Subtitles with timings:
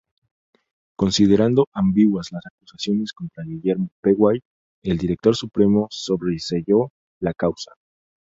[0.97, 4.13] Considerando ""ambiguas las acusaciones contra Guillermo P.
[4.17, 4.43] White"",
[4.83, 6.89] el Director Supremo sobreseyó
[7.19, 7.73] la causa.